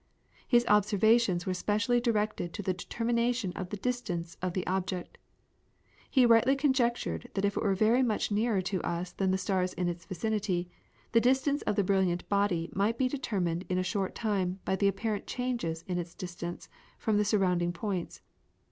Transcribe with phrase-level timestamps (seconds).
[0.47, 5.19] His observations were specially directed to the determination of the distance of the object.
[6.09, 9.73] He rightly conjectured that if it were very much nearer to us than the stars
[9.73, 10.71] in its vicinity,
[11.11, 14.87] the distance of the brilliant body might be determined in a short time by the
[14.87, 18.23] apparent changes in its distance from the surrounding points.